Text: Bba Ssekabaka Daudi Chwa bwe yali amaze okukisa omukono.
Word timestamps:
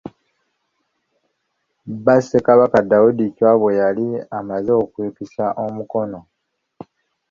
Bba 1.97 2.15
Ssekabaka 2.21 2.79
Daudi 2.89 3.25
Chwa 3.35 3.51
bwe 3.59 3.71
yali 3.81 4.07
amaze 4.37 4.71
okukisa 4.83 5.45
omukono. 5.65 6.19